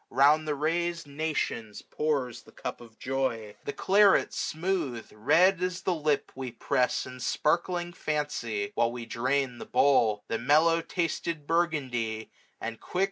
Round 0.09 0.47
the 0.47 0.55
rais'd 0.55 1.05
nations 1.05 1.83
pours 1.83 2.41
the 2.41 2.51
cup 2.51 2.81
of 2.81 2.97
joy: 2.97 3.53
700 3.65 3.65
The 3.65 3.73
claret 3.73 4.33
smooth, 4.33 5.07
red 5.13 5.61
as 5.61 5.83
the 5.83 5.93
lip 5.93 6.31
we 6.33 6.51
press 6.53 7.05
In 7.05 7.19
sparkling 7.19 7.93
fancy, 7.93 8.71
while 8.73 8.91
we 8.91 9.05
drain 9.05 9.59
the 9.59 9.67
bowl; 9.67 10.23
The 10.27 10.39
mellow 10.39 10.81
tasted 10.81 11.45
burgundy; 11.45 12.31
and 12.59 12.79
quick. 12.79 12.99